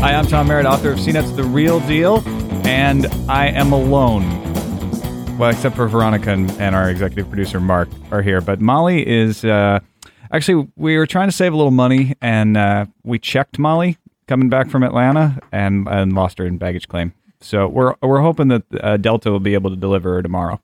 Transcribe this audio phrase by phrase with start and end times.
[0.00, 2.26] Hi, I'm Tom Merritt, author of CNET's The Real Deal,
[2.66, 4.24] and I am alone.
[5.36, 8.40] Well, except for Veronica and, and our executive producer, Mark, are here.
[8.40, 9.80] But Molly is uh,
[10.32, 14.48] actually, we were trying to save a little money, and uh, we checked Molly coming
[14.48, 17.12] back from Atlanta and, and lost her in baggage claim.
[17.42, 20.62] So we're, we're hoping that uh, Delta will be able to deliver her tomorrow.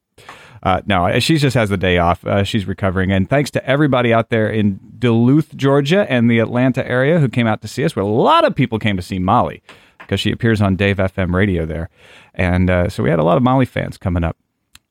[0.66, 2.26] Uh, no, she just has the day off.
[2.26, 3.12] Uh, she's recovering.
[3.12, 7.46] And thanks to everybody out there in Duluth, Georgia, and the Atlanta area who came
[7.46, 7.94] out to see us.
[7.94, 9.62] Where a lot of people came to see Molly
[9.98, 11.88] because she appears on Dave FM radio there.
[12.34, 14.36] And uh, so we had a lot of Molly fans coming up.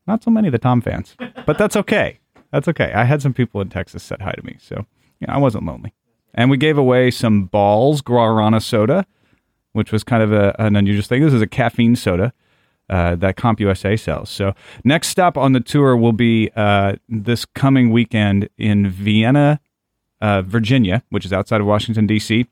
[0.07, 2.19] Not so many of the Tom fans, but that's okay.
[2.53, 2.93] That's okay.
[2.93, 4.85] I had some people in Texas said hi to me, so
[5.19, 5.93] you know, I wasn't lonely.
[6.33, 9.05] And we gave away some Bawls guarana soda,
[9.73, 11.21] which was kind of a, an unusual thing.
[11.21, 12.31] This is a caffeine soda
[12.89, 14.29] uh, that CompUSA sells.
[14.29, 14.53] So
[14.83, 19.59] next stop on the tour will be uh, this coming weekend in Vienna,
[20.21, 22.47] uh, Virginia, which is outside of Washington D.C.,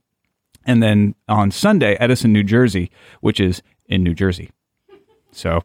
[0.66, 4.50] and then on Sunday, Edison, New Jersey, which is in New Jersey.
[5.32, 5.64] So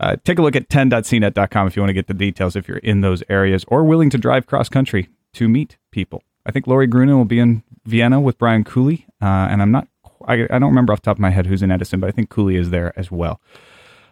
[0.00, 2.78] uh, take a look at 10.cnet.com if you want to get the details if you're
[2.78, 6.22] in those areas or willing to drive cross country to meet people.
[6.46, 9.88] I think Lori Grunin will be in Vienna with Brian Cooley, uh, and I'm not,
[10.26, 12.12] I, I don't remember off the top of my head who's in Edison, but I
[12.12, 13.40] think Cooley is there as well.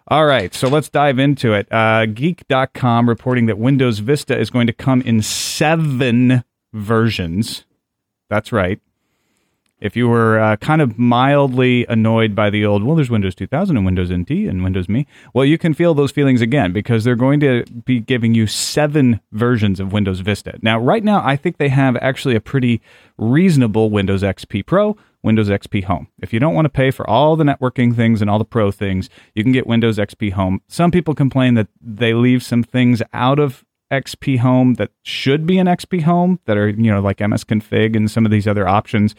[0.08, 1.66] All right, so let's dive into it.
[1.72, 7.64] Uh, Geek.com reporting that Windows Vista is going to come in seven versions.
[8.30, 8.80] That's right.
[9.80, 13.76] If you were uh, kind of mildly annoyed by the old, well, there's Windows 2000
[13.76, 17.16] and Windows NT and Windows Me, well, you can feel those feelings again because they're
[17.16, 20.56] going to be giving you seven versions of Windows Vista.
[20.62, 22.80] Now, right now, I think they have actually a pretty
[23.18, 24.96] reasonable Windows XP Pro,
[25.26, 26.06] Windows XP Home.
[26.22, 28.70] If you don't want to pay for all the networking things and all the pro
[28.70, 30.62] things, you can get Windows XP Home.
[30.68, 35.58] Some people complain that they leave some things out of XP Home that should be
[35.58, 38.66] in XP Home that are, you know, like MS Config and some of these other
[38.66, 39.14] options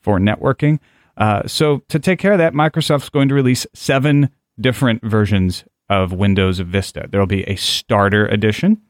[0.00, 0.80] for networking.
[1.16, 6.12] Uh, so to take care of that, Microsoft's going to release seven different versions of
[6.12, 7.06] Windows Vista.
[7.08, 8.80] There'll be a starter edition,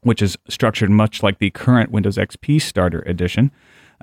[0.00, 3.50] which is structured much like the current Windows XP starter edition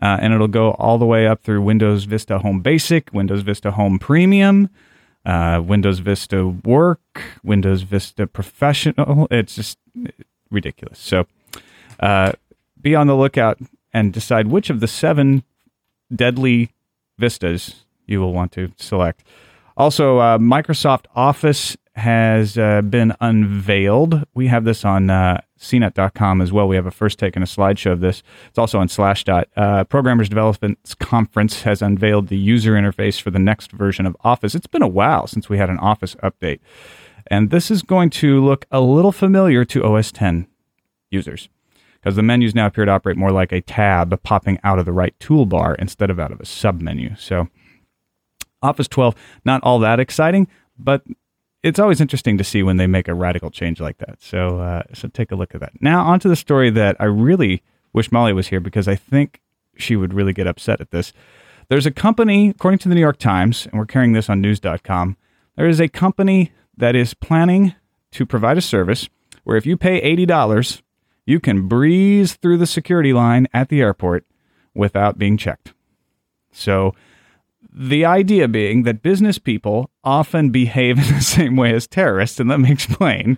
[0.02, 3.72] uh, and it'll go all the way up through Windows Vista Home Basic, Windows Vista
[3.72, 4.70] Home Premium,
[5.26, 9.28] uh, Windows Vista Work, Windows Vista Professional.
[9.32, 9.78] It's just
[10.52, 11.00] ridiculous.
[11.00, 11.26] So
[12.00, 12.34] uh,
[12.80, 13.60] be on the lookout
[13.94, 15.44] and decide which of the seven
[16.14, 16.72] deadly
[17.18, 19.24] vistas you will want to select.
[19.78, 24.24] Also, uh, Microsoft Office has uh, been unveiled.
[24.34, 26.68] We have this on uh, cnet.com as well.
[26.68, 28.22] We have a first take and a slideshow of this.
[28.50, 29.46] It's also on Slashdot.
[29.56, 34.56] Uh, Programmers Development Conference has unveiled the user interface for the next version of Office.
[34.56, 36.60] It's been a while since we had an Office update.
[37.28, 40.48] And this is going to look a little familiar to OS 10
[41.10, 41.48] users
[41.96, 44.92] because the menus now appear to operate more like a tab popping out of the
[44.92, 47.18] right toolbar instead of out of a submenu.
[47.18, 47.48] So,
[48.62, 51.04] Office 12, not all that exciting, but
[51.66, 54.22] it's always interesting to see when they make a radical change like that.
[54.22, 55.74] So, uh, so take a look at that.
[55.82, 59.42] Now, onto the story that I really wish Molly was here because I think
[59.76, 61.12] she would really get upset at this.
[61.68, 65.18] There's a company, according to the New York Times, and we're carrying this on news.com.
[65.56, 67.74] There is a company that is planning
[68.12, 69.10] to provide a service
[69.44, 70.84] where if you pay $80,
[71.26, 74.24] you can breeze through the security line at the airport
[74.76, 75.74] without being checked.
[76.52, 76.94] So,
[77.78, 82.50] the idea being that business people often behave in the same way as terrorists, and
[82.50, 83.38] let me explain.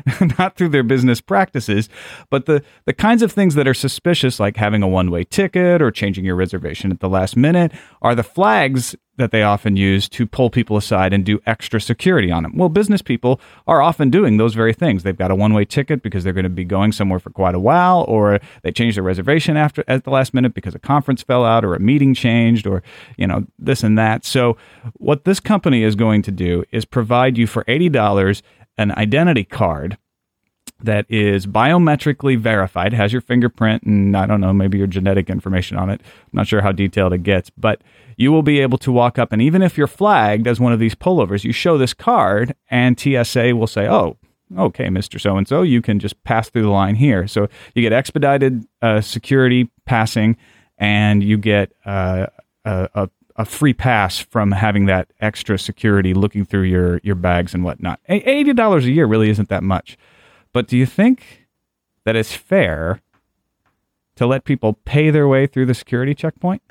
[0.38, 1.88] Not through their business practices,
[2.30, 5.82] but the, the kinds of things that are suspicious, like having a one way ticket
[5.82, 10.08] or changing your reservation at the last minute, are the flags that they often use
[10.08, 12.56] to pull people aside and do extra security on them.
[12.56, 15.02] Well, business people are often doing those very things.
[15.02, 17.60] They've got a one-way ticket because they're going to be going somewhere for quite a
[17.60, 21.44] while, or they changed their reservation after at the last minute because a conference fell
[21.44, 22.82] out or a meeting changed, or
[23.18, 24.24] you know this and that.
[24.24, 24.56] So,
[24.94, 28.42] what this company is going to do is provide you for eighty dollars
[28.78, 29.98] an identity card
[30.82, 35.76] that is biometrically verified, has your fingerprint and I don't know, maybe your genetic information
[35.76, 36.00] on it.
[36.02, 37.82] I'm not sure how detailed it gets, but
[38.16, 40.80] you will be able to walk up and even if you're flagged as one of
[40.80, 44.16] these pullovers, you show this card and TSA will say, "Oh,
[44.58, 45.20] okay, Mr.
[45.20, 48.64] So and so, you can just pass through the line here." So you get expedited
[48.82, 50.36] uh, security passing
[50.78, 52.26] and you get uh,
[52.64, 57.54] a, a a free pass from having that extra security looking through your your bags
[57.54, 58.00] and whatnot.
[58.08, 59.96] Eighty dollars a year really isn't that much.
[60.52, 61.46] But do you think
[62.04, 63.00] that it's fair
[64.16, 66.62] to let people pay their way through the security checkpoint?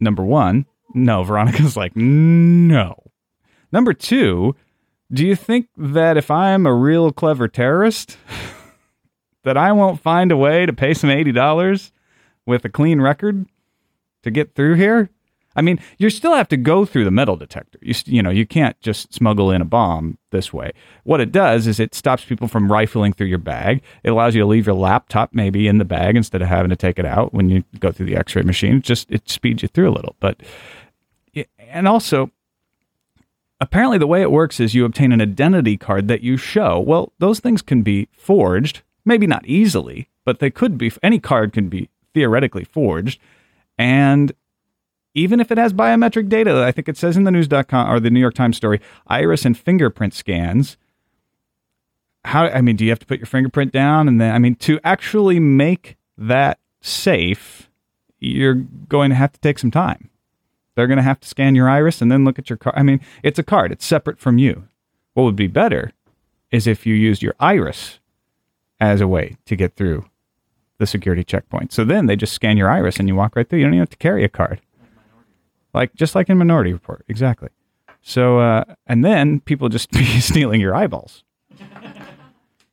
[0.00, 1.22] Number one, no.
[1.22, 3.02] Veronica's like, no.
[3.70, 4.56] Number two,
[5.12, 8.16] do you think that if I'm a real clever terrorist,
[9.44, 11.92] that I won't find a way to pay some $80
[12.46, 13.46] with a clean record
[14.22, 15.10] to get through here?
[15.54, 17.78] I mean, you still have to go through the metal detector.
[17.82, 20.72] You, you know, you can't just smuggle in a bomb this way.
[21.04, 23.82] What it does is it stops people from rifling through your bag.
[24.02, 26.76] It allows you to leave your laptop maybe in the bag instead of having to
[26.76, 28.76] take it out when you go through the X-ray machine.
[28.76, 30.16] It just it speeds you through a little.
[30.20, 30.40] But
[31.58, 32.30] and also,
[33.60, 36.80] apparently, the way it works is you obtain an identity card that you show.
[36.80, 40.92] Well, those things can be forged, maybe not easily, but they could be.
[41.02, 43.20] Any card can be theoretically forged,
[43.78, 44.32] and
[45.14, 48.10] even if it has biometric data, I think it says in the news.com or the
[48.10, 50.76] New York Times story, iris and fingerprint scans.
[52.24, 54.08] How, I mean, do you have to put your fingerprint down?
[54.08, 57.68] And then, I mean, to actually make that safe,
[58.20, 60.08] you're going to have to take some time.
[60.74, 62.76] They're going to have to scan your iris and then look at your card.
[62.78, 64.68] I mean, it's a card, it's separate from you.
[65.12, 65.92] What would be better
[66.50, 67.98] is if you used your iris
[68.80, 70.06] as a way to get through
[70.78, 71.72] the security checkpoint.
[71.72, 73.58] So then they just scan your iris and you walk right through.
[73.58, 74.60] You don't even have to carry a card
[75.74, 77.48] like just like in Minority Report, exactly.
[78.02, 81.24] So, uh, and then people just be stealing your eyeballs.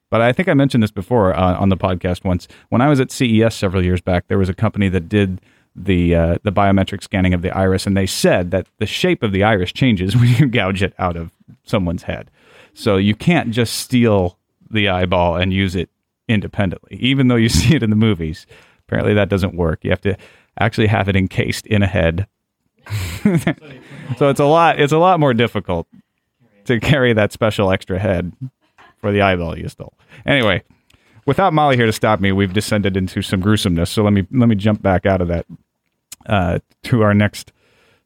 [0.09, 2.47] But I think I mentioned this before uh, on the podcast once.
[2.69, 5.39] When I was at CES several years back, there was a company that did
[5.75, 9.31] the uh, the biometric scanning of the iris, and they said that the shape of
[9.31, 11.31] the iris changes when you gouge it out of
[11.63, 12.31] someone's head.
[12.73, 14.37] So you can't just steal
[14.69, 15.89] the eyeball and use it
[16.27, 18.47] independently, even though you see it in the movies.
[18.87, 19.83] Apparently, that doesn't work.
[19.83, 20.17] You have to
[20.59, 22.27] actually have it encased in a head
[24.17, 24.79] so it's a lot.
[24.79, 25.87] It's a lot more difficult
[26.65, 28.33] to carry that special extra head
[28.97, 29.93] for the eyeball you stole.
[30.25, 30.63] Anyway,
[31.25, 33.89] without Molly here to stop me, we've descended into some gruesomeness.
[33.89, 35.45] So let me let me jump back out of that
[36.25, 37.51] uh, to our next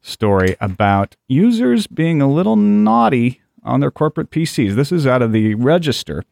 [0.02, 4.74] story about users being a little naughty on their corporate PCs.
[4.74, 6.24] This is out of the Register.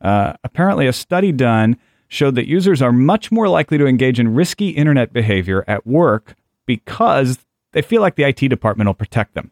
[0.00, 1.76] Uh, apparently, a study done
[2.08, 6.34] showed that users are much more likely to engage in risky internet behavior at work
[6.66, 7.38] because
[7.72, 9.50] they feel like the IT department will protect them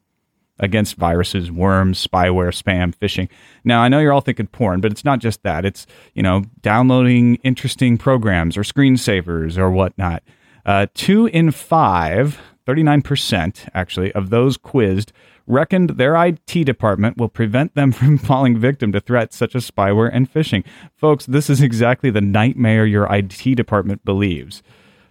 [0.61, 3.29] against viruses, worms, spyware, spam, phishing.
[3.65, 5.65] Now, I know you're all thinking porn, but it's not just that.
[5.65, 10.23] It's, you know, downloading interesting programs or screensavers or whatnot.
[10.67, 15.13] Uh, two in five, 39% actually, of those quizzed
[15.47, 20.11] reckoned their IT department will prevent them from falling victim to threats such as spyware
[20.13, 20.65] and phishing.
[20.95, 24.63] Folks, this is exactly the nightmare your IT department believes.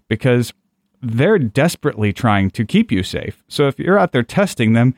[0.07, 0.53] Because
[1.01, 3.43] they're desperately trying to keep you safe.
[3.47, 4.95] So if you're out there testing them,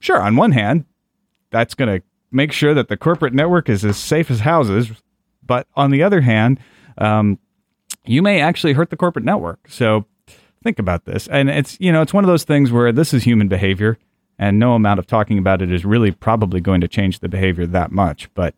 [0.00, 0.84] sure, on one hand,
[1.50, 4.90] that's going to make sure that the corporate network is as safe as houses.
[5.44, 6.60] But on the other hand,
[6.98, 7.38] um,
[8.04, 9.68] you may actually hurt the corporate network.
[9.68, 10.06] So
[10.62, 11.28] think about this.
[11.28, 13.98] And it's, you know, it's one of those things where this is human behavior
[14.38, 17.66] and no amount of talking about it is really probably going to change the behavior
[17.66, 18.32] that much.
[18.34, 18.54] But,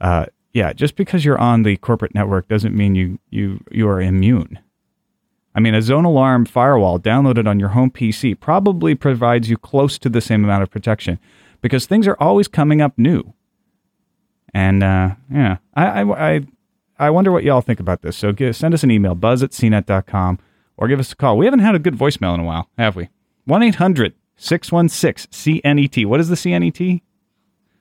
[0.00, 4.00] uh, yeah, just because you're on the corporate network doesn't mean you, you, you are
[4.00, 4.58] immune.
[5.54, 10.08] I mean, a ZoneAlarm firewall downloaded on your home PC probably provides you close to
[10.08, 11.18] the same amount of protection
[11.60, 13.34] because things are always coming up new.
[14.54, 16.40] And uh, yeah, I, I, I,
[16.98, 18.16] I wonder what y'all think about this.
[18.16, 20.38] So give, send us an email, buzz at cnet.com,
[20.76, 21.36] or give us a call.
[21.36, 23.08] We haven't had a good voicemail in a while, have we?
[23.46, 26.06] 1 800 616 CNET.
[26.06, 27.02] What does the CNET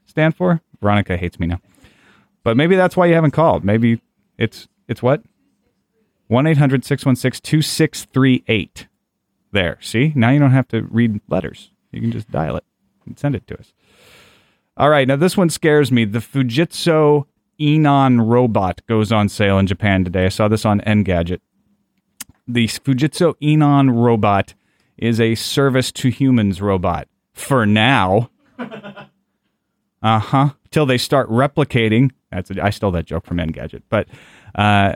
[0.05, 0.61] stand for?
[0.81, 1.61] Veronica hates me now.
[2.43, 3.63] But maybe that's why you haven't called.
[3.63, 4.01] Maybe
[4.37, 5.23] it's it's what?
[6.29, 8.87] 1 800 616 2638.
[9.51, 9.77] There.
[9.81, 10.13] See?
[10.15, 11.71] Now you don't have to read letters.
[11.91, 12.63] You can just dial it
[13.05, 13.73] and send it to us.
[14.77, 15.07] All right.
[15.07, 16.05] Now, this one scares me.
[16.05, 17.25] The Fujitsu
[17.59, 20.27] Enon robot goes on sale in Japan today.
[20.27, 21.41] I saw this on Engadget.
[22.47, 24.53] The Fujitsu Enon robot
[24.97, 28.29] is a service to humans robot for now.
[28.59, 30.49] uh huh.
[30.71, 32.11] Till they start replicating.
[32.31, 34.07] That's a, I stole that joke from Engadget, but
[34.55, 34.93] uh,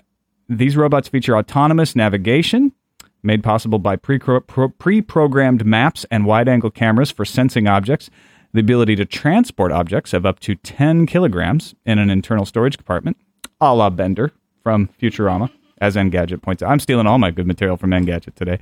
[0.50, 2.74] these robots feature autonomous navigation,
[3.22, 8.10] made possible by pre programmed maps and wide angle cameras for sensing objects,
[8.54, 13.18] the ability to transport objects of up to 10 kilograms in an internal storage compartment,
[13.60, 14.32] a la Bender
[14.62, 16.70] from Futurama, as Engadget points out.
[16.70, 18.60] I'm stealing all my good material from Engadget today.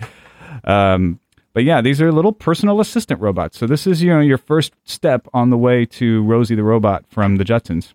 [0.63, 1.19] Um,
[1.53, 3.57] but yeah, these are little personal assistant robots.
[3.57, 7.05] So this is you know your first step on the way to Rosie the robot
[7.09, 7.93] from the Jetsons.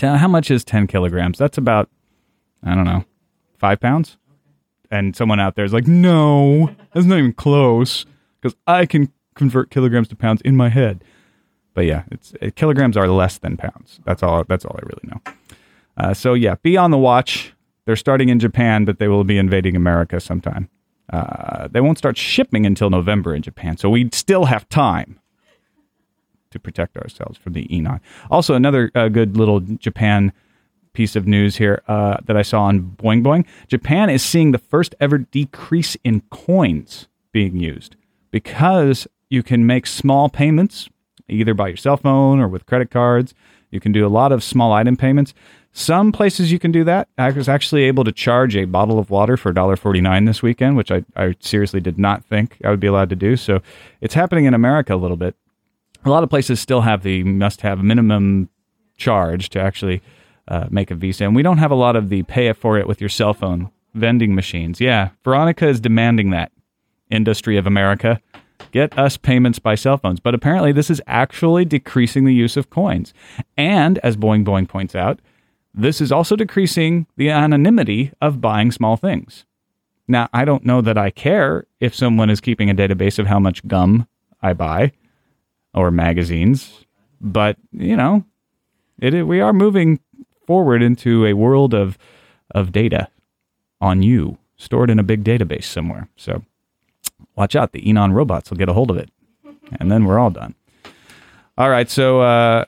[0.00, 1.36] How much is 10 kilograms?
[1.36, 1.90] That's about
[2.62, 3.04] I don't know,
[3.58, 4.16] five pounds.
[4.90, 8.06] And someone out there is like, no, that's not even close
[8.40, 11.04] because I can convert kilograms to pounds in my head.
[11.74, 14.00] But yeah, it's it, kilograms are less than pounds.
[14.04, 14.44] That's all.
[14.44, 15.20] That's all I really know.
[15.96, 17.54] Uh, so yeah, be on the watch.
[17.84, 20.68] They're starting in Japan, but they will be invading America sometime.
[21.12, 25.18] Uh, they won't start shipping until November in Japan, so we still have time
[26.50, 28.00] to protect ourselves from the Enon.
[28.30, 30.32] Also, another uh, good little Japan
[30.92, 33.46] piece of news here uh, that I saw on Boing Boing.
[33.68, 37.96] Japan is seeing the first ever decrease in coins being used
[38.30, 40.88] because you can make small payments
[41.28, 43.34] either by your cell phone or with credit cards.
[43.70, 45.32] You can do a lot of small item payments.
[45.72, 47.08] Some places you can do that.
[47.16, 50.90] I was actually able to charge a bottle of water for $1.49 this weekend, which
[50.90, 53.36] I, I seriously did not think I would be allowed to do.
[53.36, 53.62] So
[54.00, 55.36] it's happening in America a little bit.
[56.04, 58.48] A lot of places still have the must have minimum
[58.96, 60.02] charge to actually
[60.50, 61.24] uh, make a Visa.
[61.24, 63.32] And we don't have a lot of the pay it for it with your cell
[63.32, 64.80] phone vending machines.
[64.80, 66.52] Yeah, Veronica is demanding that.
[67.10, 68.20] Industry of America,
[68.70, 70.20] get us payments by cell phones.
[70.20, 73.12] But apparently, this is actually decreasing the use of coins.
[73.56, 75.18] And as Boing Boing points out,
[75.74, 79.44] this is also decreasing the anonymity of buying small things.
[80.06, 83.38] Now, I don't know that I care if someone is keeping a database of how
[83.38, 84.08] much gum
[84.42, 84.92] I buy
[85.74, 86.84] or magazines,
[87.20, 88.24] but you know,
[89.00, 90.00] it, we are moving
[90.50, 91.96] forward into a world of
[92.50, 93.06] of data
[93.80, 96.08] on you stored in a big database somewhere.
[96.16, 96.42] So
[97.36, 99.10] watch out, the Enon robots will get a hold of it,
[99.78, 100.56] and then we're all done.
[101.56, 102.64] All right, so uh,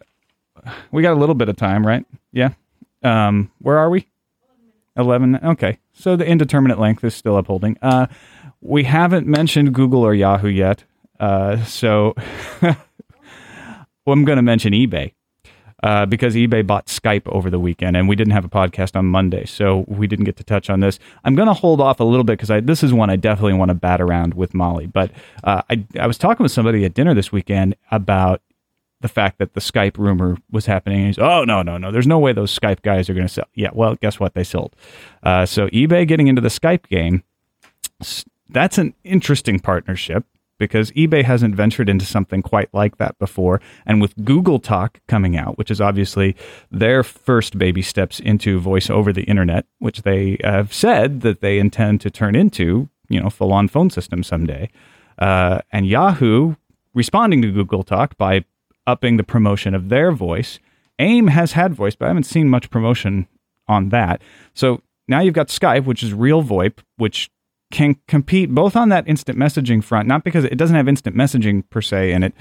[0.92, 2.06] we got a little bit of time, right?
[2.30, 2.50] Yeah.
[3.02, 4.06] Um, where are we?
[4.96, 5.40] 11.
[5.42, 5.78] Okay.
[5.92, 7.78] So the indeterminate length is still upholding.
[7.82, 8.06] Uh,
[8.60, 10.84] we haven't mentioned Google or Yahoo yet.
[11.18, 12.14] Uh, so
[12.62, 12.76] well,
[14.06, 15.14] I'm going to mention eBay
[15.82, 19.06] uh, because eBay bought Skype over the weekend, and we didn't have a podcast on
[19.06, 20.98] Monday, so we didn't get to touch on this.
[21.24, 23.70] I'm going to hold off a little bit because this is one I definitely want
[23.70, 24.86] to bat around with Molly.
[24.86, 25.10] But
[25.44, 28.42] uh, I, I was talking with somebody at dinner this weekend about
[29.00, 31.06] the fact that the Skype rumor was happening.
[31.06, 33.48] He's, oh no, no, no, there's no way those Skype guys are going to sell.
[33.54, 34.34] Yeah, well, guess what?
[34.34, 34.76] They sold.
[35.22, 37.24] Uh, so eBay getting into the Skype game.
[38.48, 40.24] That's an interesting partnership
[40.58, 43.60] because eBay hasn't ventured into something quite like that before.
[43.84, 46.36] And with Google Talk coming out, which is obviously
[46.70, 51.58] their first baby steps into voice over the internet, which they have said that they
[51.58, 54.70] intend to turn into, you know, full on phone system someday.
[55.18, 56.54] Uh, and Yahoo
[56.94, 58.44] responding to Google Talk by
[58.86, 60.58] upping the promotion of their voice.
[60.98, 63.26] AIM has had voice, but I haven't seen much promotion
[63.68, 64.22] on that.
[64.54, 67.30] So now you've got Skype, which is real VoIP, which
[67.72, 71.68] can compete both on that instant messaging front, not because it doesn't have instant messaging
[71.70, 72.34] per se in it,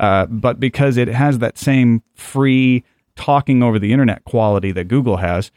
[0.00, 2.82] uh, but because it has that same free
[3.14, 5.52] talking over the internet quality that Google has.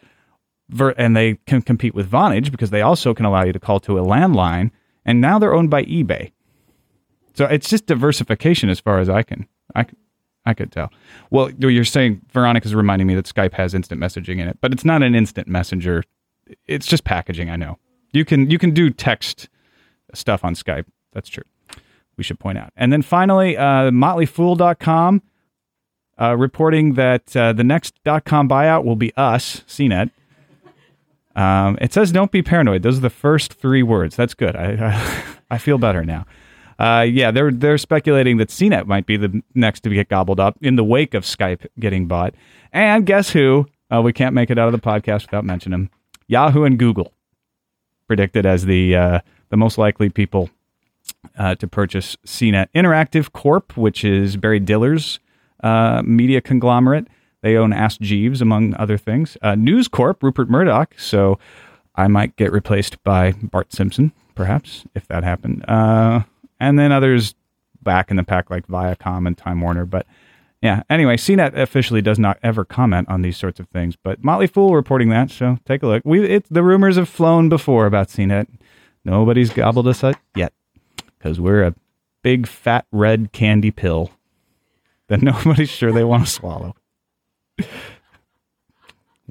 [0.97, 3.97] And they can compete with Vonage because they also can allow you to call to
[3.97, 4.71] a landline.
[5.03, 6.31] And now they're owned by eBay.
[7.33, 9.47] So it's just diversification as far as I can.
[9.75, 9.85] I,
[10.45, 10.89] I could tell.
[11.29, 14.85] Well, you're saying Veronica's reminding me that Skype has instant messaging in it, but it's
[14.85, 16.03] not an instant messenger.
[16.67, 17.49] It's just packaging.
[17.49, 17.77] I know.
[18.13, 19.49] You can you can do text
[20.13, 20.85] stuff on Skype.
[21.13, 21.43] That's true.
[22.17, 22.71] We should point out.
[22.75, 25.21] And then finally, uh, motleyfool.com
[26.19, 30.11] uh, reporting that uh, the next dot .com buyout will be us, CNET.
[31.35, 32.83] Um, it says don't be paranoid.
[32.83, 34.15] Those are the first three words.
[34.15, 34.55] That's good.
[34.55, 35.23] I, I,
[35.55, 36.25] I feel better now.
[36.77, 40.57] Uh, yeah, they're they're speculating that CNET might be the next to get gobbled up
[40.61, 42.35] in the wake of Skype getting bought.
[42.73, 43.67] And guess who?
[43.93, 45.89] Uh, we can't make it out of the podcast without mentioning them.
[46.27, 47.13] Yahoo and Google
[48.11, 49.19] predicted as the uh,
[49.51, 50.49] the most likely people
[51.37, 55.19] uh, to purchase CNET Interactive Corp, which is Barry Diller's
[55.63, 57.07] uh, media conglomerate.
[57.39, 59.37] They own Ask Jeeves, among other things.
[59.41, 60.93] Uh, News Corp, Rupert Murdoch.
[60.99, 61.39] So
[61.95, 65.63] I might get replaced by Bart Simpson, perhaps, if that happened.
[65.69, 66.23] Uh,
[66.59, 67.33] and then others
[67.81, 69.85] back in the pack like Viacom and Time Warner.
[69.85, 70.05] But
[70.61, 70.83] yeah.
[70.89, 74.75] Anyway, CNET officially does not ever comment on these sorts of things, but Motley Fool
[74.75, 75.31] reporting that.
[75.31, 76.03] So take a look.
[76.05, 78.47] We it, the rumors have flown before about CNET.
[79.03, 80.53] Nobody's gobbled us up yet
[81.17, 81.75] because we're a
[82.21, 84.11] big fat red candy pill
[85.07, 86.75] that nobody's sure they want to swallow.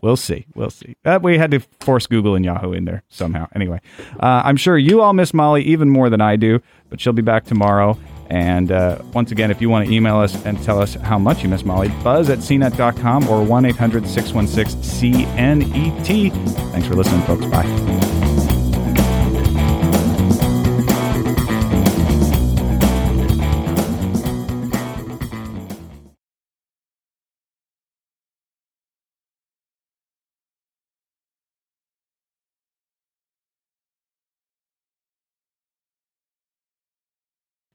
[0.02, 0.46] We'll see.
[0.54, 0.96] We'll see.
[1.04, 3.49] Uh, we had to force Google and Yahoo in there somehow.
[3.54, 3.80] Anyway,
[4.18, 7.22] uh, I'm sure you all miss Molly even more than I do, but she'll be
[7.22, 7.99] back tomorrow.
[8.30, 11.42] And uh, once again, if you want to email us and tell us how much
[11.42, 16.32] you miss Molly, buzz at cnet.com or 1 800 616 CNET.
[16.70, 17.44] Thanks for listening, folks.
[17.46, 18.00] Bye.